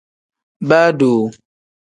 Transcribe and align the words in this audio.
Baa 0.67 0.89
doo. 0.99 1.23